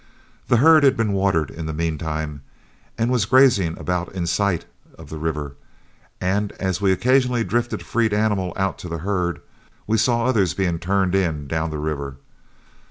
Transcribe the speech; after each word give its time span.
The 0.47 0.57
herd 0.57 0.81
had 0.81 0.97
been 0.97 1.13
watered 1.13 1.51
in 1.51 1.67
the 1.67 1.73
mean 1.75 1.99
time 1.99 2.41
and 2.97 3.11
was 3.11 3.25
grazing 3.25 3.77
about 3.77 4.11
in 4.15 4.25
sight 4.25 4.65
of 4.97 5.11
the 5.11 5.19
river, 5.19 5.53
and 6.19 6.51
as 6.53 6.81
we 6.81 6.91
occasionally 6.91 7.43
drifted 7.43 7.81
a 7.81 7.85
freed 7.85 8.11
animal 8.11 8.51
out 8.55 8.79
to 8.79 8.89
the 8.89 8.97
herd, 9.05 9.41
we 9.85 9.99
saw 9.99 10.25
others 10.25 10.55
being 10.55 10.79
turned 10.79 11.13
in 11.13 11.45
down 11.45 11.69
the 11.69 11.77
river. 11.77 12.15